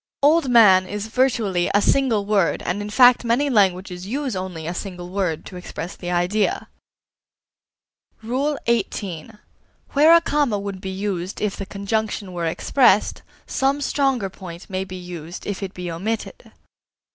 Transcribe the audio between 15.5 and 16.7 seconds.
it be omitted.